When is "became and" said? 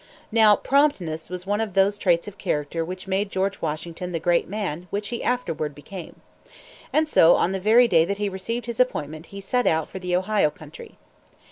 5.75-7.07